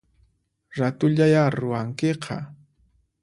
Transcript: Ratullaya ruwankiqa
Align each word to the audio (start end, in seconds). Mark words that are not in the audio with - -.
Ratullaya 0.77 1.43
ruwankiqa 1.57 2.37